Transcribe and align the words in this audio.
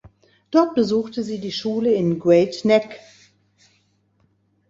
Dort 0.49 0.73
besuchte 0.73 1.21
sie 1.21 1.39
die 1.39 1.51
Schule 1.51 1.91
in 1.93 2.17
Great 2.17 2.65
Neck. 2.65 2.99